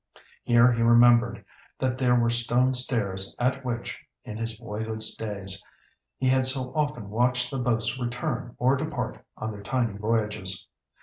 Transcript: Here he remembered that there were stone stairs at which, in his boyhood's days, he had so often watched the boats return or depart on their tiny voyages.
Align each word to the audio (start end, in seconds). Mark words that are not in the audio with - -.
Here 0.41 0.71
he 0.73 0.81
remembered 0.81 1.45
that 1.77 1.99
there 1.99 2.15
were 2.15 2.31
stone 2.31 2.73
stairs 2.73 3.35
at 3.37 3.63
which, 3.63 4.03
in 4.23 4.35
his 4.37 4.57
boyhood's 4.59 5.13
days, 5.13 5.63
he 6.17 6.27
had 6.27 6.47
so 6.47 6.73
often 6.73 7.11
watched 7.11 7.51
the 7.51 7.59
boats 7.59 7.99
return 7.99 8.55
or 8.57 8.75
depart 8.75 9.23
on 9.37 9.51
their 9.51 9.61
tiny 9.61 9.95
voyages. 9.99 10.67